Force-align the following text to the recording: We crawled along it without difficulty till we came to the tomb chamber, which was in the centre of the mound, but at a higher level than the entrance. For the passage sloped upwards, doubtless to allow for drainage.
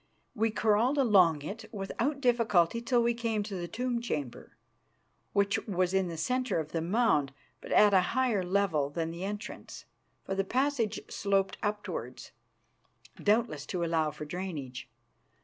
We 0.33 0.49
crawled 0.49 0.97
along 0.97 1.43
it 1.43 1.71
without 1.71 2.21
difficulty 2.21 2.81
till 2.81 3.03
we 3.03 3.13
came 3.13 3.43
to 3.43 3.53
the 3.55 3.67
tomb 3.67 4.01
chamber, 4.01 4.57
which 5.31 5.59
was 5.67 5.93
in 5.93 6.07
the 6.07 6.17
centre 6.17 6.59
of 6.59 6.71
the 6.71 6.81
mound, 6.81 7.31
but 7.61 7.71
at 7.71 7.93
a 7.93 8.01
higher 8.17 8.41
level 8.41 8.89
than 8.89 9.11
the 9.11 9.23
entrance. 9.23 9.85
For 10.23 10.33
the 10.33 10.43
passage 10.43 11.01
sloped 11.07 11.59
upwards, 11.61 12.31
doubtless 13.21 13.67
to 13.67 13.83
allow 13.85 14.09
for 14.09 14.25
drainage. 14.25 14.89